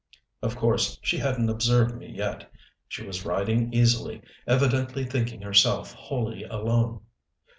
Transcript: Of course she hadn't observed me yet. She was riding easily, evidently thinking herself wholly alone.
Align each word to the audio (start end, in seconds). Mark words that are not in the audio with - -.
Of 0.41 0.55
course 0.55 0.97
she 1.03 1.19
hadn't 1.19 1.51
observed 1.51 1.93
me 1.95 2.09
yet. 2.11 2.51
She 2.87 3.05
was 3.05 3.23
riding 3.23 3.71
easily, 3.71 4.23
evidently 4.47 5.03
thinking 5.05 5.41
herself 5.43 5.93
wholly 5.93 6.41
alone. 6.43 7.01